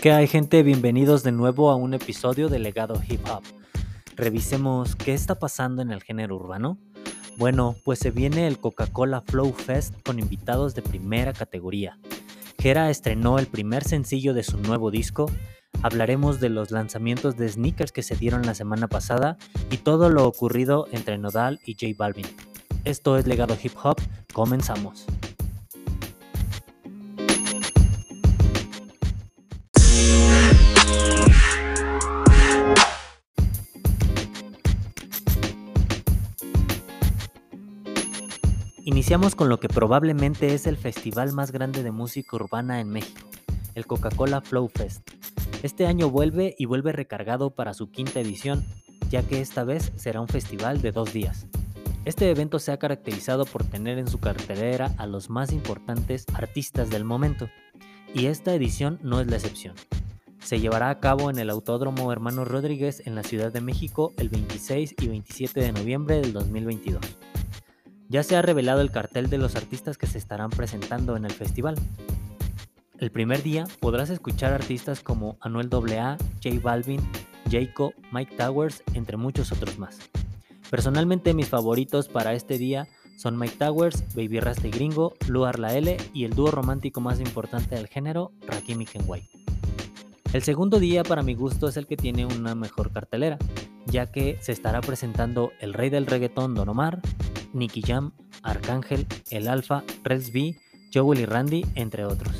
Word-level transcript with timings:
¿Qué 0.00 0.12
hay 0.12 0.26
gente? 0.28 0.62
Bienvenidos 0.62 1.22
de 1.24 1.30
nuevo 1.30 1.70
a 1.70 1.76
un 1.76 1.92
episodio 1.92 2.48
de 2.48 2.58
Legado 2.58 2.98
Hip 3.06 3.20
Hop. 3.30 3.42
Revisemos 4.16 4.96
qué 4.96 5.12
está 5.12 5.34
pasando 5.34 5.82
en 5.82 5.90
el 5.90 6.02
género 6.02 6.36
urbano. 6.36 6.78
Bueno, 7.36 7.76
pues 7.84 7.98
se 7.98 8.10
viene 8.10 8.46
el 8.46 8.58
Coca-Cola 8.58 9.20
Flow 9.20 9.52
Fest 9.52 9.94
con 10.02 10.18
invitados 10.18 10.74
de 10.74 10.80
primera 10.80 11.34
categoría. 11.34 11.98
Gera 12.58 12.88
estrenó 12.88 13.38
el 13.38 13.46
primer 13.46 13.84
sencillo 13.84 14.32
de 14.32 14.42
su 14.42 14.56
nuevo 14.56 14.90
disco. 14.90 15.30
Hablaremos 15.82 16.40
de 16.40 16.48
los 16.48 16.70
lanzamientos 16.70 17.36
de 17.36 17.50
sneakers 17.50 17.92
que 17.92 18.02
se 18.02 18.16
dieron 18.16 18.46
la 18.46 18.54
semana 18.54 18.88
pasada 18.88 19.36
y 19.70 19.76
todo 19.76 20.08
lo 20.08 20.26
ocurrido 20.26 20.86
entre 20.92 21.18
Nodal 21.18 21.60
y 21.66 21.74
J 21.74 21.94
Balvin. 21.98 22.26
Esto 22.84 23.18
es 23.18 23.26
Legado 23.26 23.54
Hip 23.62 23.74
Hop, 23.82 24.00
comenzamos. 24.32 25.04
Iniciamos 39.10 39.34
con 39.34 39.48
lo 39.48 39.58
que 39.58 39.66
probablemente 39.66 40.54
es 40.54 40.68
el 40.68 40.76
festival 40.76 41.32
más 41.32 41.50
grande 41.50 41.82
de 41.82 41.90
música 41.90 42.36
urbana 42.36 42.80
en 42.80 42.90
México, 42.90 43.28
el 43.74 43.84
Coca-Cola 43.84 44.40
Flow 44.40 44.70
Fest. 44.72 45.02
Este 45.64 45.88
año 45.88 46.10
vuelve 46.10 46.54
y 46.56 46.66
vuelve 46.66 46.92
recargado 46.92 47.50
para 47.50 47.74
su 47.74 47.90
quinta 47.90 48.20
edición, 48.20 48.64
ya 49.10 49.24
que 49.24 49.40
esta 49.40 49.64
vez 49.64 49.90
será 49.96 50.20
un 50.20 50.28
festival 50.28 50.80
de 50.80 50.92
dos 50.92 51.12
días. 51.12 51.48
Este 52.04 52.30
evento 52.30 52.60
se 52.60 52.70
ha 52.70 52.78
caracterizado 52.78 53.46
por 53.46 53.64
tener 53.64 53.98
en 53.98 54.06
su 54.06 54.20
cartelera 54.20 54.94
a 54.96 55.08
los 55.08 55.28
más 55.28 55.50
importantes 55.50 56.24
artistas 56.32 56.88
del 56.88 57.02
momento, 57.02 57.50
y 58.14 58.26
esta 58.26 58.54
edición 58.54 59.00
no 59.02 59.20
es 59.20 59.26
la 59.26 59.38
excepción. 59.38 59.74
Se 60.38 60.60
llevará 60.60 60.88
a 60.88 61.00
cabo 61.00 61.30
en 61.30 61.40
el 61.40 61.50
Autódromo 61.50 62.12
Hermano 62.12 62.44
Rodríguez 62.44 63.02
en 63.04 63.16
la 63.16 63.24
Ciudad 63.24 63.52
de 63.52 63.60
México 63.60 64.12
el 64.18 64.28
26 64.28 64.94
y 65.02 65.08
27 65.08 65.58
de 65.58 65.72
noviembre 65.72 66.20
del 66.20 66.32
2022. 66.32 67.00
Ya 68.10 68.24
se 68.24 68.34
ha 68.34 68.42
revelado 68.42 68.80
el 68.80 68.90
cartel 68.90 69.30
de 69.30 69.38
los 69.38 69.54
artistas 69.54 69.96
que 69.96 70.08
se 70.08 70.18
estarán 70.18 70.50
presentando 70.50 71.16
en 71.16 71.24
el 71.24 71.30
festival. 71.30 71.76
El 72.98 73.12
primer 73.12 73.44
día 73.44 73.68
podrás 73.78 74.10
escuchar 74.10 74.52
artistas 74.52 75.00
como 75.00 75.38
Anuel 75.40 75.70
AA, 75.72 76.18
J 76.42 76.56
Balvin, 76.60 77.00
Jayco, 77.48 77.94
Mike 78.10 78.34
Towers, 78.34 78.82
entre 78.94 79.16
muchos 79.16 79.52
otros 79.52 79.78
más. 79.78 80.00
Personalmente 80.70 81.34
mis 81.34 81.48
favoritos 81.48 82.08
para 82.08 82.34
este 82.34 82.58
día 82.58 82.88
son 83.16 83.38
Mike 83.38 83.54
Towers, 83.58 84.02
Baby 84.16 84.40
Raste 84.40 84.70
Gringo, 84.70 85.14
Luar 85.28 85.60
La 85.60 85.76
L 85.76 85.96
y 86.12 86.24
el 86.24 86.34
dúo 86.34 86.50
romántico 86.50 87.00
más 87.00 87.20
importante 87.20 87.76
del 87.76 87.86
género, 87.86 88.32
Rakim 88.44 88.80
y 88.80 88.86
Kenway. 88.86 89.22
El 90.32 90.42
segundo 90.42 90.80
día 90.80 91.04
para 91.04 91.22
mi 91.22 91.34
gusto 91.34 91.68
es 91.68 91.76
el 91.76 91.86
que 91.86 91.96
tiene 91.96 92.26
una 92.26 92.56
mejor 92.56 92.90
cartelera, 92.90 93.38
ya 93.86 94.10
que 94.10 94.36
se 94.40 94.50
estará 94.50 94.80
presentando 94.80 95.52
el 95.60 95.74
rey 95.74 95.90
del 95.90 96.06
reggaetón 96.06 96.56
Don 96.56 96.68
Omar, 96.68 97.00
Nicky 97.52 97.82
Jam, 97.82 98.12
Arcángel, 98.42 99.06
El 99.30 99.48
Alfa, 99.48 99.84
Reds 100.04 100.32
B, 100.32 100.56
Joel 100.92 101.20
y 101.20 101.26
Randy, 101.26 101.64
entre 101.74 102.04
otros. 102.04 102.34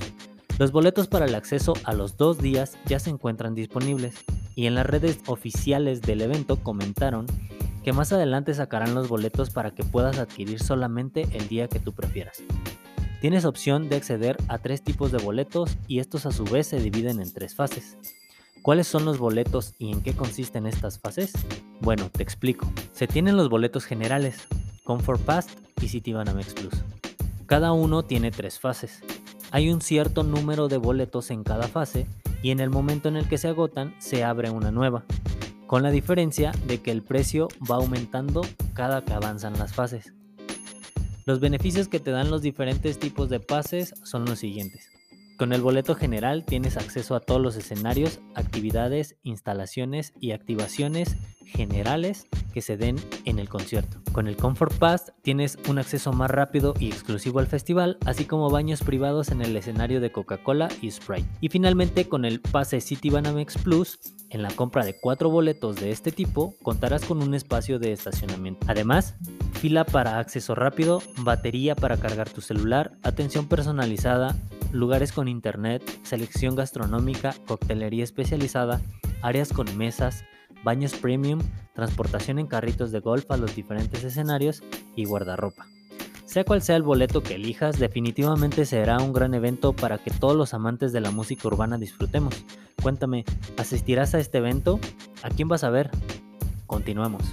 Los 0.59 0.73
boletos 0.73 1.09
para 1.09 1.25
el 1.25 1.35
acceso 1.35 1.73
a 1.85 1.95
los 1.95 2.17
dos 2.17 2.39
días 2.39 2.77
ya 2.87 2.99
se 2.99 3.11
encuentran 3.11 3.55
disponibles 3.55 4.15
y 4.55 4.67
en 4.67 4.75
las 4.75 4.87
redes 4.87 5.21
oficiales 5.27 6.03
del 6.03 6.21
evento 6.21 6.63
comentaron 6.63 7.27
que 7.83 7.93
más 7.93 8.13
adelante 8.13 8.53
sacarán 8.53 8.95
los 8.95 9.09
boletos 9.09 9.51
para 9.51 9.71
que 9.71 9.85
puedas 9.85 10.19
adquirir 10.19 10.61
solamente 10.61 11.27
el 11.33 11.49
día 11.49 11.69
que 11.69 11.81
tú 11.81 11.93
prefieras. 11.93 12.43
Tienes 13.21 13.45
opción 13.45 13.89
de 13.89 13.97
acceder 13.97 14.37
a 14.49 14.59
tres 14.59 14.83
tipos 14.83 15.13
de 15.13 15.19
boletos 15.19 15.77
y 15.89 15.99
estos 15.99 16.27
a 16.27 16.33
su 16.33 16.45
vez 16.45 16.67
se 16.67 16.81
dividen 16.81 17.21
en 17.21 17.33
tres 17.33 17.55
fases. 17.55 17.97
¿Cuáles 18.63 18.87
son 18.87 19.07
los 19.07 19.19
boletos 19.19 19.75
y 19.79 19.91
en 19.91 20.03
qué 20.03 20.13
consisten 20.13 20.67
estas 20.67 20.99
fases? 20.99 21.33
Bueno, 21.81 22.11
te 22.11 22.23
explico. 22.23 22.71
Se 22.93 23.07
tienen 23.07 23.37
los 23.39 23.49
boletos 23.49 23.87
generales, 23.87 24.47
Comfort 24.85 25.21
Pass 25.23 25.49
y 25.81 25.89
Citibanamex 25.89 26.55
Plus. 26.55 26.75
Cada 27.47 27.73
uno 27.73 28.05
tiene 28.05 28.31
tres 28.31 28.61
fases. 28.61 29.03
Hay 29.51 29.71
un 29.71 29.81
cierto 29.81 30.23
número 30.23 30.69
de 30.69 30.77
boletos 30.77 31.31
en 31.31 31.43
cada 31.43 31.67
fase 31.67 32.07
y 32.43 32.51
en 32.51 32.61
el 32.61 32.71
momento 32.71 33.09
en 33.09 33.17
el 33.17 33.29
que 33.29 33.39
se 33.39 33.49
agotan 33.49 33.95
se 33.99 34.25
abre 34.25 34.51
una 34.51 34.71
nueva, 34.71 35.05
con 35.67 35.83
la 35.83 35.91
diferencia 35.91 36.53
de 36.67 36.81
que 36.81 36.91
el 36.91 37.03
precio 37.03 37.49
va 37.71 37.77
aumentando 37.77 38.43
cada 38.75 39.05
que 39.05 39.13
avanzan 39.13 39.59
las 39.59 39.75
fases. 39.75 40.15
Los 41.27 41.41
beneficios 41.41 41.89
que 41.89 42.01
te 42.01 42.11
dan 42.11 42.31
los 42.31 42.43
diferentes 42.43 42.99
tipos 42.99 43.29
de 43.29 43.41
pases 43.41 43.95
son 44.05 44.25
los 44.25 44.39
siguientes. 44.39 45.00
Con 45.41 45.55
el 45.55 45.63
boleto 45.63 45.95
general 45.95 46.45
tienes 46.45 46.77
acceso 46.77 47.15
a 47.15 47.21
todos 47.21 47.41
los 47.41 47.57
escenarios, 47.57 48.21
actividades, 48.35 49.17
instalaciones 49.23 50.13
y 50.21 50.33
activaciones 50.33 51.17
generales 51.47 52.27
que 52.53 52.61
se 52.61 52.77
den 52.77 52.97
en 53.25 53.39
el 53.39 53.49
concierto. 53.49 54.03
Con 54.13 54.29
el 54.29 54.37
Comfort 54.37 54.75
Pass 54.75 55.15
tienes 55.23 55.57
un 55.67 55.79
acceso 55.79 56.13
más 56.13 56.31
rápido 56.31 56.75
y 56.79 56.89
exclusivo 56.89 57.39
al 57.39 57.47
festival, 57.47 57.97
así 58.05 58.27
como 58.27 58.51
baños 58.51 58.83
privados 58.83 59.31
en 59.31 59.41
el 59.41 59.57
escenario 59.57 60.03
de 60.03 60.13
Coca-Cola 60.13 60.69
y 60.83 60.91
Sprite. 60.91 61.27
Y 61.41 61.49
finalmente 61.49 62.07
con 62.07 62.27
el 62.27 62.43
pase 62.43 62.83
City 62.83 63.09
Banamex 63.09 63.57
Plus, 63.57 63.99
en 64.31 64.43
la 64.43 64.51
compra 64.51 64.85
de 64.85 64.99
cuatro 64.99 65.29
boletos 65.29 65.77
de 65.77 65.91
este 65.91 66.13
tipo, 66.13 66.55
contarás 66.63 67.05
con 67.05 67.23
un 67.23 67.35
espacio 67.35 67.79
de 67.79 67.93
estacionamiento. 67.93 68.67
Además, 68.69 69.17
fila 69.53 69.85
para 69.85 70.19
acceso 70.19 70.55
rápido, 70.55 71.03
batería 71.19 71.75
para 71.75 71.97
cargar 71.97 72.31
tu 72.31 72.41
celular, 72.41 72.93
atención 73.03 73.49
personalizada, 73.49 74.37
lugares 74.73 75.13
con 75.13 75.29
internet, 75.29 75.83
selección 76.03 76.55
gastronómica, 76.55 77.35
coctelería 77.47 78.05
especializada, 78.05 78.81
áreas 79.23 79.53
con 79.53 79.77
mesas, 79.77 80.25
baños 80.63 80.95
premium, 80.95 81.41
transportación 81.75 82.39
en 82.39 82.47
carritos 82.47 82.93
de 82.93 83.01
golf 83.01 83.31
a 83.31 83.37
los 83.37 83.55
diferentes 83.55 84.05
escenarios 84.05 84.63
y 84.97 85.05
guardarropa. 85.05 85.67
Sea 86.31 86.45
cual 86.45 86.63
sea 86.63 86.77
el 86.77 86.85
boleto 86.85 87.25
que 87.25 87.35
elijas, 87.35 87.81
definitivamente 87.81 88.65
será 88.65 88.99
un 88.99 89.13
gran 89.13 89.35
evento 89.35 89.73
para 89.73 89.99
que 89.99 90.13
todos 90.13 90.37
los 90.37 90.55
amantes 90.55 90.93
de 90.93 91.01
la 91.01 91.11
música 91.11 91.49
urbana 91.49 91.77
disfrutemos. 91.77 92.45
Cuéntame, 92.81 93.25
¿asistirás 93.57 94.15
a 94.15 94.21
este 94.21 94.39
evento? 94.39 94.79
¿A 95.25 95.31
quién 95.31 95.49
vas 95.49 95.65
a 95.65 95.71
ver? 95.71 95.91
Continuemos. 96.69 97.25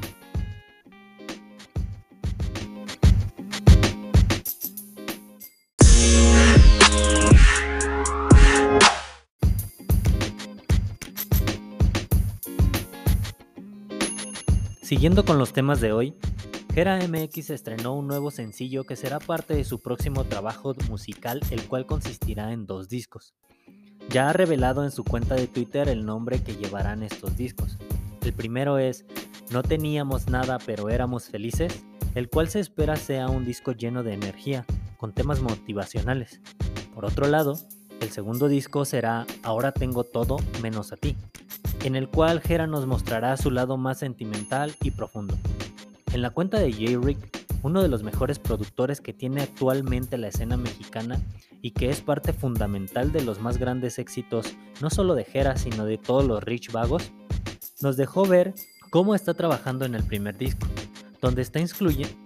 Siguiendo 14.82 15.24
con 15.24 15.38
los 15.38 15.54
temas 15.54 15.82
de 15.82 15.92
hoy, 15.92 16.16
Gera 16.78 17.00
MX 17.08 17.50
estrenó 17.50 17.96
un 17.96 18.06
nuevo 18.06 18.30
sencillo 18.30 18.84
que 18.84 18.96
será 18.96 19.18
parte 19.18 19.56
de 19.56 19.64
su 19.64 19.80
próximo 19.80 20.26
trabajo 20.26 20.76
musical, 20.92 21.42
el 21.50 21.68
cual 21.68 21.88
consistirá 21.88 22.54
en 22.54 22.68
dos 22.68 22.88
discos. 22.88 23.34
Ya 24.12 24.30
ha 24.30 24.34
revelado 24.34 24.84
en 24.84 24.92
su 24.92 25.04
cuenta 25.04 25.34
de 25.34 25.48
Twitter 25.48 25.90
el 25.90 26.06
nombre 26.06 26.44
que 26.44 26.56
llevarán 26.56 27.02
estos 27.02 27.36
discos. 27.36 27.80
El 28.22 28.32
primero 28.32 28.78
es 28.78 29.06
No 29.50 29.64
teníamos 29.64 30.28
nada 30.28 30.60
pero 30.68 30.92
éramos 30.92 31.30
felices, 31.30 31.84
el 32.14 32.30
cual 32.30 32.48
se 32.48 32.60
espera 32.60 32.96
sea 32.96 33.28
un 33.28 33.44
disco 33.44 33.72
lleno 33.72 34.04
de 34.04 34.14
energía, 34.14 34.64
con 34.98 35.14
temas 35.14 35.42
motivacionales. 35.42 36.42
Por 36.94 37.06
otro 37.06 37.26
lado, 37.26 37.56
el 38.02 38.12
segundo 38.12 38.50
disco 38.50 38.86
será 38.86 39.26
Ahora 39.42 39.72
tengo 39.72 40.04
todo 40.04 40.38
menos 40.62 40.92
a 40.92 40.98
ti, 40.98 41.18
en 41.84 41.96
el 41.96 42.08
cual 42.08 42.40
Jera 42.40 42.68
nos 42.68 42.86
mostrará 42.86 43.36
su 43.36 43.50
lado 43.50 43.78
más 43.78 43.98
sentimental 43.98 44.76
y 44.84 44.92
profundo. 44.92 45.36
En 46.14 46.22
la 46.22 46.30
cuenta 46.30 46.60
de 46.60 46.72
J-Rick, 46.72 47.48
uno 47.64 47.82
de 47.82 47.90
los 47.90 48.04
mejores 48.04 48.40
productores 48.40 49.02
que 49.02 49.14
tiene 49.14 49.42
actualmente 49.42 50.18
la 50.18 50.30
escena 50.30 50.58
mexicana 50.58 51.20
y 51.62 51.72
que 51.72 51.90
es 51.90 52.02
parte 52.02 52.34
fundamental 52.34 53.12
de 53.12 53.24
los 53.24 53.42
más 53.42 53.58
grandes 53.58 54.00
éxitos, 54.00 54.56
no 54.82 54.90
solo 54.90 55.16
de 55.16 55.26
Jera, 55.26 55.58
sino 55.58 55.86
de 55.86 55.98
todos 55.98 56.26
los 56.26 56.44
Rich 56.44 56.72
Vagos, 56.72 57.12
nos 57.82 57.98
dejó 57.98 58.26
ver 58.26 58.54
cómo 58.90 59.16
está 59.16 59.34
trabajando 59.34 59.86
en 59.86 59.96
el 59.96 60.04
primer 60.04 60.38
disco, 60.38 60.68
donde 61.22 61.42
está 61.42 61.60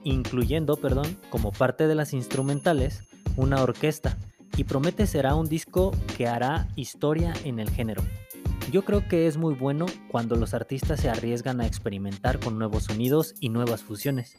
incluyendo 0.03 0.77
perdón, 0.77 1.17
como 1.29 1.51
parte 1.51 1.87
de 1.87 1.95
las 1.95 2.13
instrumentales 2.13 3.03
una 3.37 3.61
orquesta 3.61 4.17
y 4.57 4.65
promete 4.65 5.07
será 5.07 5.35
un 5.35 5.47
disco 5.47 5.91
que 6.17 6.27
hará 6.27 6.67
historia 6.75 7.33
en 7.45 7.59
el 7.59 7.69
género. 7.69 8.03
Yo 8.69 8.83
creo 8.85 9.07
que 9.07 9.27
es 9.27 9.37
muy 9.37 9.53
bueno 9.53 9.85
cuando 10.09 10.35
los 10.35 10.53
artistas 10.53 10.99
se 10.99 11.09
arriesgan 11.09 11.61
a 11.61 11.65
experimentar 11.65 12.39
con 12.39 12.59
nuevos 12.59 12.83
sonidos 12.83 13.35
y 13.39 13.49
nuevas 13.49 13.81
fusiones. 13.83 14.37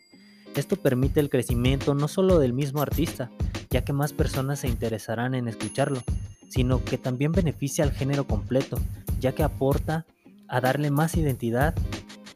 Esto 0.55 0.77
permite 0.77 1.21
el 1.21 1.31
crecimiento 1.31 1.95
no 1.95 2.09
solo 2.09 2.39
del 2.39 2.53
mismo 2.53 2.83
artista, 2.83 3.31
ya 3.71 3.85
que 3.85 3.93
más 3.93 4.13
personas 4.13 4.61
se 4.61 4.69
interesarán 4.69 5.35
en 5.35 5.49
escucharlo, 5.49 6.03
sino 6.49 6.85
que 6.85 6.99
también 6.99 7.33
beneficia 7.33 7.85
al 7.85 7.93
género 7.93 8.27
completo, 8.27 8.79
ya 9.19 9.33
que 9.33 9.43
aporta 9.43 10.07
a 10.49 10.61
darle 10.61 10.91
más 10.91 11.17
identidad 11.17 11.75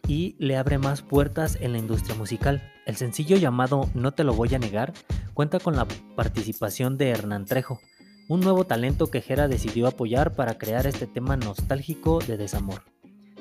y 0.08 0.36
le 0.38 0.56
abre 0.56 0.78
más 0.78 1.02
puertas 1.02 1.58
en 1.60 1.72
la 1.72 1.78
industria 1.78 2.14
musical. 2.16 2.62
El 2.86 2.96
sencillo 2.96 3.36
llamado 3.36 3.90
No 3.94 4.12
te 4.12 4.24
lo 4.24 4.32
voy 4.32 4.54
a 4.54 4.58
negar 4.58 4.94
cuenta 5.36 5.60
con 5.60 5.76
la 5.76 5.86
participación 6.16 6.96
de 6.96 7.10
Hernán 7.10 7.44
Trejo, 7.44 7.78
un 8.28 8.40
nuevo 8.40 8.64
talento 8.64 9.06
que 9.08 9.20
Jera 9.20 9.48
decidió 9.48 9.86
apoyar 9.86 10.34
para 10.34 10.58
crear 10.58 10.86
este 10.86 11.06
tema 11.06 11.36
nostálgico 11.36 12.18
de 12.18 12.36
desamor. 12.36 12.82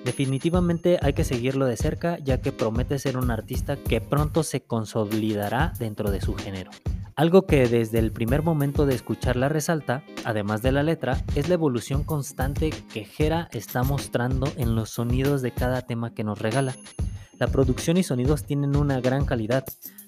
Definitivamente 0.03 0.99
hay 1.01 1.13
que 1.13 1.23
seguirlo 1.23 1.65
de 1.65 1.77
cerca 1.77 2.19
ya 2.19 2.39
que 2.39 2.51
promete 2.51 2.99
ser 2.99 3.17
un 3.17 3.31
artista 3.31 3.75
que 3.75 4.01
pronto 4.01 4.43
se 4.43 4.61
consolidará 4.61 5.73
dentro 5.79 6.11
de 6.11 6.21
su 6.21 6.35
género. 6.35 6.69
Algo 7.15 7.47
que 7.47 7.67
desde 7.67 7.97
el 7.97 8.11
primer 8.11 8.43
momento 8.43 8.85
de 8.85 8.93
escucharla 8.93 9.49
resalta, 9.49 10.03
además 10.25 10.61
de 10.61 10.73
la 10.73 10.83
letra, 10.83 11.23
es 11.33 11.47
la 11.47 11.55
evolución 11.55 12.03
constante 12.03 12.71
que 12.93 13.05
Jera 13.05 13.47
está 13.51 13.83
mostrando 13.83 14.47
en 14.57 14.75
los 14.75 14.91
sonidos 14.91 15.41
de 15.41 15.51
cada 15.51 15.81
tema 15.81 16.13
que 16.13 16.23
nos 16.23 16.39
regala. 16.39 16.75
La 17.39 17.47
producción 17.47 17.97
y 17.97 18.03
sonidos 18.03 18.43
tienen 18.43 18.75
una 18.75 18.99
gran 19.01 19.25
calidad, 19.25 19.65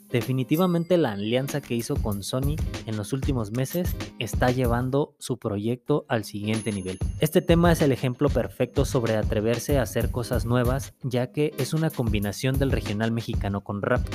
Definitivamente 0.09 0.97
la 0.97 1.11
alianza 1.11 1.59
que 1.59 1.75
hizo 1.75 1.95
con 1.95 2.23
Sony 2.23 2.55
en 2.85 2.95
los 2.95 3.11
últimos 3.11 3.51
meses 3.51 3.93
está 4.19 4.51
llevando 4.51 5.15
su 5.19 5.37
proyecto 5.37 6.05
al 6.07 6.23
siguiente 6.23 6.71
nivel. 6.71 6.97
Este 7.19 7.41
tema 7.41 7.73
es 7.73 7.81
el 7.81 7.91
ejemplo 7.91 8.29
perfecto 8.29 8.85
sobre 8.85 9.17
atreverse 9.17 9.77
a 9.77 9.81
hacer 9.81 10.09
cosas 10.09 10.45
nuevas, 10.45 10.93
ya 11.03 11.31
que 11.31 11.53
es 11.57 11.73
una 11.73 11.89
combinación 11.89 12.57
del 12.57 12.71
regional 12.71 13.11
mexicano 13.11 13.65
con 13.65 13.81
rap. 13.81 14.07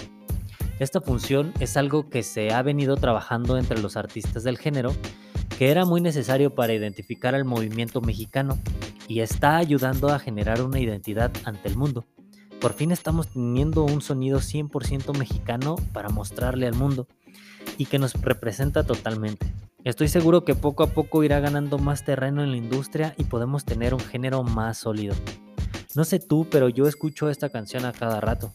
Esta 0.78 1.02
función 1.02 1.52
es 1.60 1.76
algo 1.76 2.08
que 2.08 2.22
se 2.22 2.52
ha 2.52 2.62
venido 2.62 2.96
trabajando 2.96 3.58
entre 3.58 3.80
los 3.80 3.96
artistas 3.98 4.44
del 4.44 4.58
género, 4.58 4.94
que 5.58 5.70
era 5.70 5.84
muy 5.84 6.00
necesario 6.00 6.54
para 6.54 6.72
identificar 6.72 7.34
al 7.34 7.44
movimiento 7.44 8.00
mexicano 8.00 8.58
y 9.08 9.20
está 9.20 9.58
ayudando 9.58 10.08
a 10.08 10.18
generar 10.18 10.62
una 10.62 10.80
identidad 10.80 11.30
ante 11.44 11.68
el 11.68 11.76
mundo. 11.76 12.06
Por 12.62 12.74
fin 12.74 12.92
estamos 12.92 13.26
teniendo 13.26 13.82
un 13.82 14.00
sonido 14.00 14.38
100% 14.38 15.18
mexicano 15.18 15.74
para 15.92 16.10
mostrarle 16.10 16.68
al 16.68 16.74
mundo 16.74 17.08
y 17.76 17.86
que 17.86 17.98
nos 17.98 18.14
representa 18.22 18.84
totalmente. 18.84 19.52
Estoy 19.82 20.06
seguro 20.06 20.44
que 20.44 20.54
poco 20.54 20.84
a 20.84 20.86
poco 20.86 21.24
irá 21.24 21.40
ganando 21.40 21.78
más 21.78 22.04
terreno 22.04 22.44
en 22.44 22.52
la 22.52 22.56
industria 22.56 23.16
y 23.18 23.24
podemos 23.24 23.64
tener 23.64 23.94
un 23.94 24.00
género 24.00 24.44
más 24.44 24.78
sólido. 24.78 25.16
No 25.96 26.04
sé 26.04 26.20
tú, 26.20 26.46
pero 26.52 26.68
yo 26.68 26.86
escucho 26.86 27.28
esta 27.30 27.48
canción 27.48 27.84
a 27.84 27.92
cada 27.92 28.20
rato. 28.20 28.52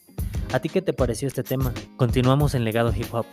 ¿A 0.54 0.62
ti 0.62 0.70
qué 0.70 0.82
te 0.82 0.94
pareció 0.94 1.28
este 1.28 1.44
tema? 1.44 1.74
Continuamos 1.98 2.56
en 2.56 2.64
Legado 2.64 2.94
Hip 2.96 3.14
Hop. 3.14 3.26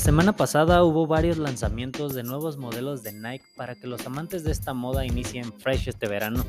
La 0.00 0.04
semana 0.04 0.34
pasada 0.34 0.82
hubo 0.82 1.06
varios 1.06 1.36
lanzamientos 1.36 2.14
de 2.14 2.22
nuevos 2.22 2.56
modelos 2.56 3.02
de 3.02 3.12
Nike 3.12 3.44
para 3.54 3.74
que 3.74 3.86
los 3.86 4.06
amantes 4.06 4.44
de 4.44 4.50
esta 4.50 4.72
moda 4.72 5.04
inicien 5.04 5.52
fresh 5.52 5.90
este 5.90 6.08
verano. 6.08 6.42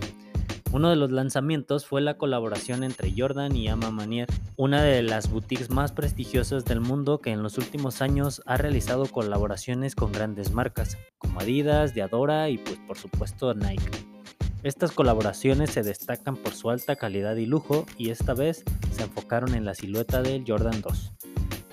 Uno 0.71 0.89
de 0.89 0.95
los 0.95 1.11
lanzamientos 1.11 1.85
fue 1.85 1.99
la 1.99 2.17
colaboración 2.17 2.85
entre 2.85 3.13
Jordan 3.13 3.53
y 3.57 3.67
Ama 3.67 3.91
Manier, 3.91 4.29
una 4.55 4.81
de 4.81 5.03
las 5.03 5.29
boutiques 5.29 5.69
más 5.69 5.91
prestigiosas 5.91 6.63
del 6.63 6.79
mundo 6.79 7.19
que 7.19 7.31
en 7.31 7.43
los 7.43 7.57
últimos 7.57 8.01
años 8.01 8.41
ha 8.45 8.55
realizado 8.55 9.05
colaboraciones 9.05 9.95
con 9.95 10.13
grandes 10.13 10.53
marcas, 10.53 10.97
como 11.17 11.41
Adidas, 11.41 11.93
Diadora 11.93 12.47
y 12.47 12.57
pues 12.57 12.79
por 12.87 12.97
supuesto 12.97 13.53
Nike. 13.53 13.83
Estas 14.63 14.93
colaboraciones 14.93 15.71
se 15.71 15.83
destacan 15.83 16.37
por 16.37 16.53
su 16.53 16.69
alta 16.69 16.95
calidad 16.95 17.35
y 17.35 17.47
lujo 17.47 17.85
y 17.97 18.11
esta 18.11 18.33
vez 18.33 18.63
se 18.95 19.03
enfocaron 19.03 19.55
en 19.55 19.65
la 19.65 19.75
silueta 19.75 20.21
del 20.21 20.45
Jordan 20.47 20.81
2, 20.81 21.11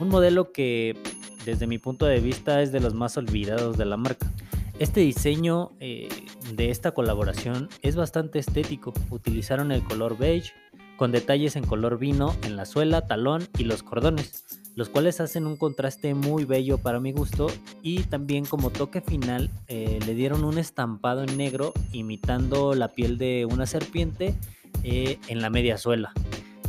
un 0.01 0.09
modelo 0.09 0.51
que 0.51 1.01
desde 1.49 1.67
mi 1.67 1.79
punto 1.79 2.05
de 2.05 2.21
vista 2.21 2.61
es 2.61 2.73
de 2.73 2.81
los 2.81 2.93
más 2.93 3.17
olvidados 3.17 3.79
de 3.79 3.87
la 3.87 3.97
marca. 3.97 4.31
Este 4.79 5.00
diseño 5.00 5.73
eh, 5.81 6.11
de 6.53 6.71
esta 6.71 6.93
colaboración 6.93 7.71
es 7.81 7.97
bastante 7.97 8.39
estético. 8.39 8.93
Utilizaron 9.09 9.73
el 9.73 9.83
color 9.83 10.19
beige 10.19 10.53
con 10.99 11.11
detalles 11.11 11.56
en 11.56 11.65
color 11.65 11.99
vino 11.99 12.37
en 12.43 12.56
la 12.56 12.67
suela, 12.67 13.06
talón 13.06 13.49
y 13.56 13.65
los 13.65 13.83
cordones, 13.83 14.45
los 14.75 14.91
cuales 14.91 15.21
hacen 15.21 15.47
un 15.47 15.56
contraste 15.56 16.12
muy 16.12 16.45
bello 16.45 16.77
para 16.77 17.00
mi 17.00 17.12
gusto 17.12 17.47
y 17.83 18.01
también 18.03 18.44
como 18.44 18.69
toque 18.69 19.01
final 19.01 19.51
eh, 19.69 20.01
le 20.05 20.15
dieron 20.15 20.44
un 20.44 20.59
estampado 20.59 21.23
en 21.23 21.39
negro 21.39 21.73
imitando 21.93 22.75
la 22.75 22.89
piel 22.89 23.17
de 23.17 23.49
una 23.51 23.65
serpiente 23.65 24.35
eh, 24.83 25.19
en 25.29 25.41
la 25.41 25.49
media 25.49 25.79
suela. 25.79 26.12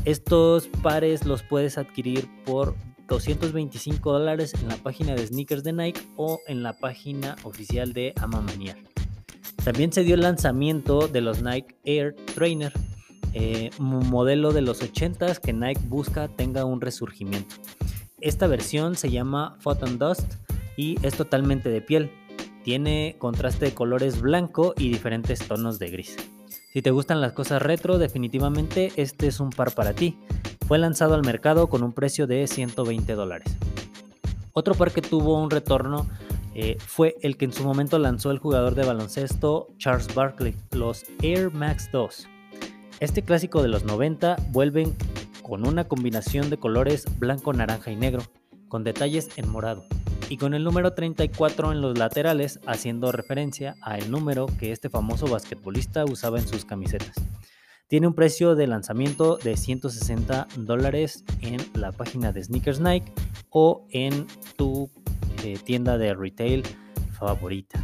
Estos 0.06 0.68
pares 0.82 1.26
los 1.26 1.44
puedes 1.44 1.78
adquirir 1.78 2.30
por 2.46 2.76
225 3.08 4.12
dólares 4.12 4.54
en 4.54 4.70
la 4.70 4.78
página 4.78 5.16
de 5.16 5.28
sneakers 5.28 5.64
de 5.64 5.74
Nike 5.74 6.02
o 6.16 6.40
en 6.48 6.64
la 6.64 6.74
página 6.74 7.36
oficial 7.44 7.92
de 7.94 8.14
Amamanier. 8.18 8.78
También 9.64 9.92
se 9.92 10.04
dio 10.04 10.16
el 10.16 10.22
lanzamiento 10.22 11.08
de 11.08 11.22
los 11.22 11.42
Nike 11.42 11.76
Air 11.84 12.16
Trainer, 12.34 12.72
eh, 13.34 13.72
modelo 13.78 14.54
de 14.54 14.62
los 14.62 14.82
80s 14.82 15.40
que 15.40 15.54
Nike 15.54 15.82
busca 15.86 16.28
tenga 16.30 16.66
un 16.66 16.82
resurgimiento. 16.82 17.56
Esta 18.22 18.48
versión 18.48 18.96
se 18.96 19.10
llama 19.10 19.58
Photon 19.60 19.98
Dust 19.98 20.36
y 20.78 20.98
es 21.06 21.16
totalmente 21.16 21.70
de 21.70 21.82
piel. 21.82 22.12
Tiene 22.64 23.16
contraste 23.18 23.66
de 23.66 23.74
colores 23.74 24.22
blanco 24.22 24.74
y 24.78 24.90
diferentes 24.90 25.40
tonos 25.40 25.80
de 25.80 25.90
gris. 25.90 26.16
Si 26.72 26.84
te 26.84 26.92
gustan 26.92 27.20
las 27.20 27.34
cosas 27.34 27.64
retro, 27.64 27.98
definitivamente 27.98 28.92
este 28.96 29.26
es 29.26 29.40
un 29.40 29.50
par 29.50 29.74
para 29.74 29.94
ti. 29.94 30.20
Fue 30.68 30.78
lanzado 30.78 31.16
al 31.16 31.26
mercado 31.26 31.68
con 31.68 31.82
un 31.82 31.94
precio 31.94 32.28
de 32.28 32.46
120 32.46 33.14
dólares. 33.14 33.58
Otro 34.54 34.76
par 34.76 34.92
que 34.92 35.02
tuvo 35.02 35.42
un 35.42 35.50
retorno 35.50 36.08
eh, 36.54 36.78
fue 36.80 37.16
el 37.24 37.38
que 37.38 37.46
en 37.46 37.54
su 37.54 37.64
momento 37.64 37.98
lanzó 37.98 38.30
el 38.30 38.38
jugador 38.38 38.76
de 38.76 38.86
baloncesto 38.86 39.68
Charles 39.78 40.14
Barkley, 40.14 40.56
los 40.70 41.06
Air 41.24 41.52
Max 41.52 41.90
2. 41.92 42.28
Este 43.00 43.24
clásico 43.24 43.64
de 43.64 43.70
los 43.70 43.84
90 43.84 44.36
vuelven 44.52 44.96
con 45.42 45.68
una 45.68 45.86
combinación 45.86 46.52
de 46.52 46.58
colores 46.58 47.06
blanco, 47.18 47.52
naranja 47.52 47.90
y 47.90 47.96
negro, 47.96 48.22
con 48.68 48.84
detalles 48.84 49.30
en 49.38 49.50
morado, 49.50 49.86
y 50.30 50.38
con 50.38 50.54
el 50.54 50.64
número 50.64 50.94
34 50.94 51.72
en 51.72 51.82
los 51.82 51.98
laterales 51.98 52.60
haciendo 52.68 53.12
referencia 53.12 53.76
al 53.82 54.12
número 54.12 54.46
que 54.60 54.72
este 54.72 54.90
famoso 54.90 55.28
basquetbolista 55.28 56.06
usaba 56.06 56.40
en 56.40 56.48
sus 56.48 56.66
camisetas. 56.66 57.16
Tiene 57.88 58.06
un 58.06 58.14
precio 58.14 58.54
de 58.54 58.68
lanzamiento 58.68 59.38
de 59.38 59.58
160 59.58 60.48
dólares 60.58 61.24
en 61.42 61.58
la 61.74 61.92
página 61.92 62.32
de 62.32 62.44
Sneakers 62.44 62.80
Nike 62.80 63.12
o 63.50 63.88
en 63.90 64.28
tu 64.56 64.92
eh, 65.44 65.58
tienda 65.66 65.98
de 65.98 66.14
retail 66.14 66.64
favorita. 67.18 67.84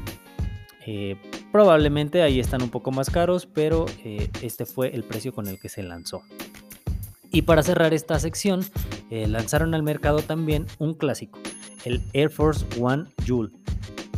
Eh, 0.86 1.20
probablemente 1.52 2.22
ahí 2.22 2.40
están 2.40 2.62
un 2.62 2.70
poco 2.70 2.92
más 2.92 3.10
caros, 3.10 3.48
pero 3.48 3.88
eh, 4.04 4.30
este 4.44 4.68
fue 4.68 4.94
el 4.94 5.04
precio 5.04 5.34
con 5.34 5.48
el 5.48 5.60
que 5.60 5.70
se 5.70 5.82
lanzó. 5.82 6.22
Y 7.32 7.42
para 7.42 7.64
cerrar 7.64 7.94
esta 7.96 8.20
sección, 8.20 8.64
lanzaron 9.10 9.74
al 9.74 9.84
mercado 9.84 10.20
también 10.20 10.68
un 10.80 10.94
clásico, 10.94 11.40
el 11.86 12.02
Air 12.14 12.30
Force 12.30 12.66
One 12.80 13.06
Joule, 13.26 13.52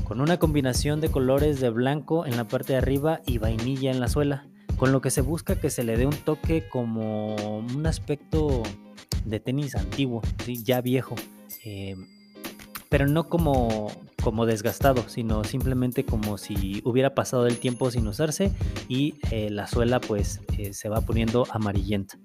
con 0.04 0.20
una 0.20 0.38
combinación 0.38 1.00
de 1.02 1.10
colores 1.10 1.60
de 1.60 1.70
blanco 1.70 2.26
en 2.26 2.36
la 2.36 2.48
parte 2.48 2.74
de 2.74 2.80
arriba 2.80 3.22
y 3.28 3.38
vainilla 3.38 3.92
en 3.92 4.00
la 4.00 4.08
suela 4.08 4.48
con 4.78 4.92
lo 4.92 5.02
que 5.02 5.10
se 5.10 5.22
busca 5.22 5.60
que 5.60 5.70
se 5.70 5.84
le 5.84 5.98
dé 5.98 6.06
un 6.06 6.16
toque 6.16 6.68
como 6.70 7.36
un 7.36 7.86
aspecto 7.86 8.64
de 9.26 9.40
tenis 9.40 9.76
antiguo, 9.76 10.22
ya 10.46 10.82
viejo, 10.82 11.16
eh, 11.66 11.96
pero 12.88 13.08
no 13.08 13.28
como, 13.28 13.92
como 14.24 14.46
desgastado, 14.46 15.10
sino 15.10 15.44
simplemente 15.44 16.06
como 16.06 16.38
si 16.38 16.82
hubiera 16.86 17.16
pasado 17.16 17.48
el 17.48 17.58
tiempo 17.58 17.92
sin 17.92 18.08
usarse 18.08 18.54
y 18.88 19.16
eh, 19.32 19.50
la 19.50 19.68
suela 19.68 20.00
pues 20.00 20.42
eh, 20.58 20.74
se 20.74 20.90
va 20.90 21.02
poniendo 21.02 21.46
amarillenta. 21.52 22.18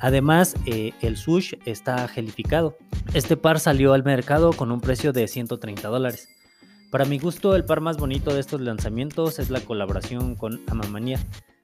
Además, 0.00 0.54
el 0.66 1.16
sush 1.16 1.54
está 1.64 2.08
gelificado. 2.08 2.76
Este 3.14 3.36
par 3.36 3.60
salió 3.60 3.92
al 3.92 4.04
mercado 4.04 4.52
con 4.52 4.72
un 4.72 4.80
precio 4.80 5.12
de 5.12 5.28
130 5.28 5.88
dólares. 5.88 6.28
Para 6.90 7.04
mi 7.04 7.18
gusto, 7.18 7.54
el 7.54 7.64
par 7.64 7.82
más 7.82 7.98
bonito 7.98 8.32
de 8.32 8.40
estos 8.40 8.62
lanzamientos 8.62 9.38
es 9.38 9.50
la 9.50 9.60
colaboración 9.60 10.36
con 10.36 10.60
Amamania, 10.68 11.20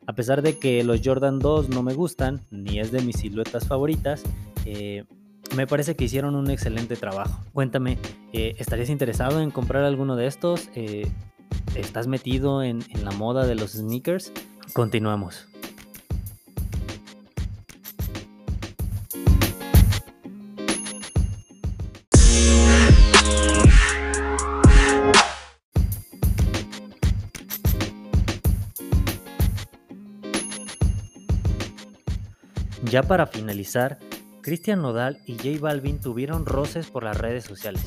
a 0.07 0.13
pesar 0.13 0.43
de 0.43 0.59
que 0.59 0.85
los 0.85 1.01
Jordan 1.03 1.39
2 1.39 1.71
no 1.71 1.83
me 1.83 1.95
gustan, 1.95 2.45
ni 2.51 2.79
es 2.79 2.93
de 2.93 3.01
mis 3.01 3.17
siluetas 3.17 3.67
favoritas, 3.67 4.23
eh, 4.67 5.05
me 5.57 5.67
parece 5.67 5.97
que 5.97 6.05
hicieron 6.05 6.35
un 6.35 6.51
excelente 6.51 6.97
trabajo. 6.97 7.43
Cuéntame, 7.53 7.99
eh, 8.33 8.55
¿estarías 8.59 8.91
interesado 8.91 9.41
en 9.41 9.51
comprar 9.51 9.85
alguno 9.85 10.17
de 10.17 10.27
estos? 10.27 10.69
Eh, 10.75 11.11
¿Estás 11.75 12.07
metido 12.07 12.63
en 12.63 12.83
la 13.03 13.13
moda 13.13 13.47
de 13.47 13.55
los 13.55 13.73
sneakers? 13.73 14.33
Continuamos. 14.75 15.54
Ya 32.91 33.03
para 33.03 33.27
finalizar, 33.27 33.99
Cristian 34.43 34.83
Nodal 34.83 35.19
y 35.25 35.37
J 35.37 35.59
Balvin 35.59 36.01
tuvieron 36.01 36.45
roces 36.45 36.91
por 36.91 37.03
las 37.03 37.17
redes 37.17 37.45
sociales. 37.45 37.83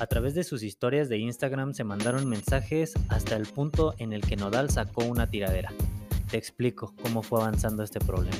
A 0.00 0.06
través 0.06 0.34
de 0.34 0.44
sus 0.44 0.62
historias 0.62 1.10
de 1.10 1.18
Instagram 1.18 1.74
se 1.74 1.84
mandaron 1.84 2.26
mensajes 2.26 2.94
hasta 3.10 3.36
el 3.36 3.46
punto 3.46 3.94
en 3.98 4.14
el 4.14 4.22
que 4.22 4.36
Nodal 4.36 4.70
sacó 4.70 5.04
una 5.04 5.26
tiradera. 5.28 5.70
Te 6.30 6.38
explico 6.38 6.94
cómo 7.02 7.22
fue 7.22 7.42
avanzando 7.42 7.82
este 7.82 8.00
problema. 8.00 8.38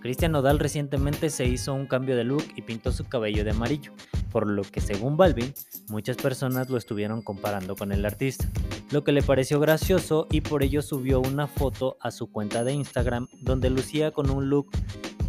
Cristian 0.00 0.32
Nodal 0.32 0.58
recientemente 0.58 1.30
se 1.30 1.46
hizo 1.46 1.72
un 1.72 1.86
cambio 1.86 2.14
de 2.14 2.24
look 2.24 2.44
y 2.54 2.60
pintó 2.60 2.92
su 2.92 3.04
cabello 3.04 3.44
de 3.44 3.52
amarillo, 3.52 3.92
por 4.30 4.46
lo 4.46 4.62
que 4.62 4.80
según 4.80 5.16
Balvin, 5.16 5.54
muchas 5.88 6.16
personas 6.16 6.70
lo 6.70 6.76
estuvieron 6.76 7.22
comparando 7.22 7.76
con 7.76 7.92
el 7.92 8.04
artista, 8.04 8.48
lo 8.90 9.04
que 9.04 9.12
le 9.12 9.22
pareció 9.22 9.60
gracioso 9.60 10.26
y 10.30 10.40
por 10.40 10.62
ello 10.62 10.82
subió 10.82 11.20
una 11.20 11.46
foto 11.46 11.96
a 12.00 12.10
su 12.10 12.30
cuenta 12.30 12.64
de 12.64 12.72
Instagram 12.72 13.28
donde 13.42 13.70
lucía 13.70 14.10
con 14.10 14.30
un 14.30 14.48
look 14.48 14.70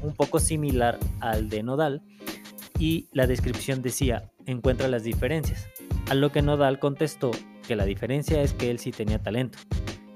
un 0.02 0.14
poco 0.14 0.40
similar 0.40 0.98
al 1.20 1.50
de 1.50 1.64
Nodal 1.64 2.02
y 2.78 3.10
la 3.12 3.28
descripción 3.28 3.82
decía, 3.82 4.32
encuentra 4.46 4.88
las 4.88 5.04
diferencias, 5.04 5.68
a 6.10 6.16
lo 6.16 6.32
que 6.32 6.42
Nodal 6.42 6.80
contestó 6.80 7.32
que 7.68 7.76
la 7.76 7.86
diferencia 7.86 8.42
es 8.42 8.54
que 8.54 8.72
él 8.72 8.80
sí 8.80 8.92
tenía 8.92 9.22
talento, 9.22 9.60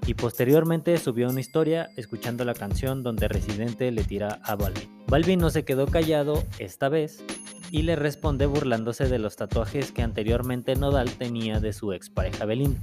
y 0.06 0.16
posteriormente 0.16 0.98
subió 0.98 1.30
una 1.30 1.40
historia 1.40 1.90
escuchando 1.96 2.46
la 2.46 2.54
canción 2.54 3.04
donde 3.04 3.28
Residente 3.28 3.92
le 3.92 4.04
tira 4.04 4.40
a 4.44 4.56
Balvin. 4.56 4.90
Balvin 5.08 5.40
no 5.40 5.50
se 5.50 5.64
quedó 5.64 5.88
callado 5.88 6.44
esta 6.60 6.90
vez 6.90 7.24
y 7.72 7.84
le 7.84 7.96
responde 7.96 8.46
burlándose 8.46 9.08
de 9.08 9.20
los 9.20 9.36
tatuajes 9.36 9.92
que 9.92 10.02
anteriormente 10.02 10.76
Nodal 10.76 11.12
tenía 11.12 11.60
de 11.60 11.74
su 11.74 11.94
expareja 11.94 12.46
Belinda. 12.46 12.80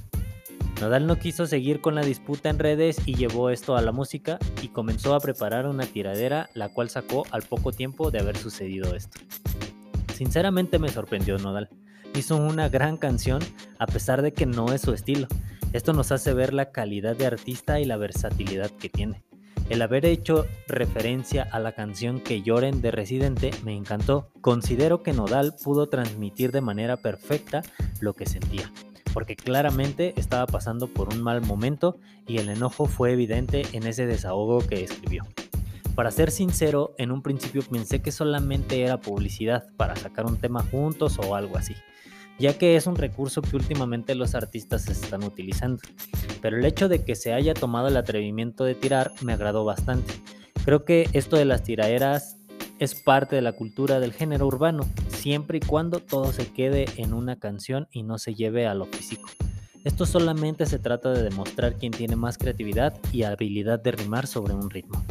Nodal 0.80 1.06
no 1.06 1.18
quiso 1.18 1.46
seguir 1.46 1.80
con 1.80 1.94
la 1.94 2.02
disputa 2.02 2.48
en 2.48 2.58
redes 2.58 2.96
y 3.06 3.14
llevó 3.14 3.50
esto 3.50 3.76
a 3.76 3.82
la 3.82 3.92
música 3.92 4.38
y 4.62 4.68
comenzó 4.68 5.14
a 5.14 5.20
preparar 5.20 5.66
una 5.66 5.86
tiradera 5.86 6.48
la 6.54 6.68
cual 6.70 6.88
sacó 6.88 7.24
al 7.30 7.42
poco 7.42 7.72
tiempo 7.72 8.10
de 8.10 8.20
haber 8.20 8.36
sucedido 8.36 8.94
esto. 8.94 9.20
Sinceramente 10.14 10.78
me 10.78 10.88
sorprendió 10.88 11.38
Nodal. 11.38 11.68
Hizo 12.14 12.36
una 12.36 12.68
gran 12.68 12.96
canción 12.96 13.40
a 13.78 13.86
pesar 13.86 14.22
de 14.22 14.32
que 14.32 14.46
no 14.46 14.72
es 14.72 14.80
su 14.80 14.92
estilo 14.92 15.28
esto 15.72 15.92
nos 15.92 16.10
hace 16.10 16.34
ver 16.34 16.52
la 16.52 16.72
calidad 16.72 17.16
de 17.16 17.26
artista 17.26 17.78
y 17.78 17.84
la 17.84 17.96
versatilidad 17.96 18.72
que 18.72 18.88
tiene. 18.88 19.22
El 19.70 19.82
haber 19.82 20.04
hecho 20.04 20.46
referencia 20.66 21.44
a 21.44 21.60
la 21.60 21.70
canción 21.70 22.18
Que 22.18 22.42
lloren 22.42 22.82
de 22.82 22.90
Residente 22.90 23.52
me 23.64 23.76
encantó. 23.76 24.28
Considero 24.40 25.04
que 25.04 25.12
Nodal 25.12 25.54
pudo 25.62 25.88
transmitir 25.88 26.50
de 26.50 26.60
manera 26.60 26.96
perfecta 26.96 27.62
lo 28.00 28.14
que 28.14 28.26
sentía, 28.26 28.68
porque 29.14 29.36
claramente 29.36 30.12
estaba 30.16 30.48
pasando 30.48 30.88
por 30.88 31.14
un 31.14 31.22
mal 31.22 31.40
momento 31.42 31.98
y 32.26 32.38
el 32.38 32.48
enojo 32.48 32.86
fue 32.86 33.12
evidente 33.12 33.62
en 33.72 33.86
ese 33.86 34.06
desahogo 34.06 34.58
que 34.58 34.82
escribió. 34.82 35.24
Para 35.94 36.10
ser 36.10 36.32
sincero, 36.32 36.92
en 36.98 37.12
un 37.12 37.22
principio 37.22 37.62
pensé 37.62 38.02
que 38.02 38.10
solamente 38.10 38.82
era 38.82 39.00
publicidad 39.00 39.68
para 39.76 39.94
sacar 39.94 40.26
un 40.26 40.36
tema 40.36 40.64
juntos 40.64 41.16
o 41.20 41.36
algo 41.36 41.56
así 41.56 41.76
ya 42.40 42.56
que 42.56 42.74
es 42.74 42.86
un 42.86 42.96
recurso 42.96 43.42
que 43.42 43.54
últimamente 43.54 44.14
los 44.14 44.34
artistas 44.34 44.88
están 44.88 45.22
utilizando. 45.22 45.82
Pero 46.40 46.56
el 46.56 46.64
hecho 46.64 46.88
de 46.88 47.04
que 47.04 47.14
se 47.14 47.34
haya 47.34 47.52
tomado 47.52 47.88
el 47.88 47.96
atrevimiento 47.98 48.64
de 48.64 48.74
tirar 48.74 49.12
me 49.20 49.34
agradó 49.34 49.64
bastante. 49.64 50.14
Creo 50.64 50.86
que 50.86 51.06
esto 51.12 51.36
de 51.36 51.44
las 51.44 51.62
tiraderas 51.62 52.38
es 52.78 52.94
parte 52.94 53.36
de 53.36 53.42
la 53.42 53.52
cultura 53.52 54.00
del 54.00 54.14
género 54.14 54.46
urbano, 54.46 54.88
siempre 55.08 55.58
y 55.58 55.60
cuando 55.60 56.00
todo 56.00 56.32
se 56.32 56.50
quede 56.50 56.86
en 56.96 57.12
una 57.12 57.38
canción 57.38 57.88
y 57.92 58.04
no 58.04 58.16
se 58.16 58.34
lleve 58.34 58.66
a 58.66 58.74
lo 58.74 58.86
físico. 58.86 59.28
Esto 59.84 60.06
solamente 60.06 60.64
se 60.64 60.78
trata 60.78 61.12
de 61.12 61.22
demostrar 61.22 61.74
quién 61.74 61.92
tiene 61.92 62.16
más 62.16 62.38
creatividad 62.38 62.94
y 63.12 63.24
habilidad 63.24 63.80
de 63.80 63.92
rimar 63.92 64.26
sobre 64.26 64.54
un 64.54 64.70
ritmo. 64.70 65.04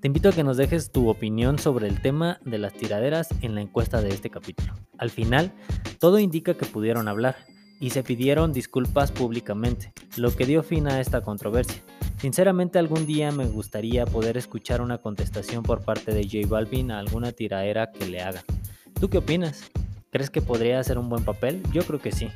Te 0.00 0.06
invito 0.06 0.30
a 0.30 0.32
que 0.32 0.44
nos 0.44 0.58
dejes 0.58 0.90
tu 0.90 1.08
opinión 1.08 1.58
sobre 1.58 1.88
el 1.88 2.02
tema 2.02 2.40
de 2.44 2.58
las 2.58 2.74
tiraderas 2.74 3.28
en 3.40 3.54
la 3.54 3.62
encuesta 3.62 4.02
de 4.02 4.10
este 4.10 4.30
capítulo. 4.30 4.79
Al 5.00 5.08
final, 5.08 5.50
todo 5.98 6.18
indica 6.18 6.54
que 6.54 6.66
pudieron 6.66 7.08
hablar 7.08 7.36
y 7.80 7.88
se 7.88 8.02
pidieron 8.02 8.52
disculpas 8.52 9.10
públicamente, 9.10 9.94
lo 10.18 10.36
que 10.36 10.44
dio 10.44 10.62
fin 10.62 10.86
a 10.88 11.00
esta 11.00 11.22
controversia. 11.22 11.82
Sinceramente 12.18 12.78
algún 12.78 13.06
día 13.06 13.32
me 13.32 13.46
gustaría 13.46 14.04
poder 14.04 14.36
escuchar 14.36 14.82
una 14.82 14.98
contestación 14.98 15.62
por 15.62 15.82
parte 15.82 16.12
de 16.12 16.24
J 16.24 16.46
Balvin 16.46 16.90
a 16.90 16.98
alguna 16.98 17.32
tiraera 17.32 17.90
que 17.92 18.06
le 18.06 18.20
haga. 18.20 18.44
¿Tú 19.00 19.08
qué 19.08 19.16
opinas? 19.16 19.70
¿Crees 20.10 20.28
que 20.28 20.42
podría 20.42 20.78
hacer 20.78 20.98
un 20.98 21.08
buen 21.08 21.24
papel? 21.24 21.62
Yo 21.72 21.82
creo 21.84 21.98
que 21.98 22.12
sí. 22.12 22.28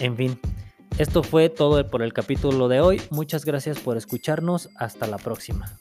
En 0.00 0.16
fin, 0.16 0.38
esto 0.96 1.24
fue 1.24 1.48
todo 1.48 1.84
por 1.90 2.02
el 2.02 2.12
capítulo 2.12 2.68
de 2.68 2.80
hoy. 2.80 3.02
Muchas 3.10 3.44
gracias 3.44 3.80
por 3.80 3.96
escucharnos. 3.96 4.70
Hasta 4.76 5.08
la 5.08 5.18
próxima. 5.18 5.79